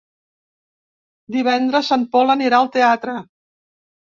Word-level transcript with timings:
Divendres 1.35 1.91
en 1.97 2.07
Pol 2.17 2.35
anirà 2.37 2.63
al 2.63 2.71
teatre. 2.79 3.15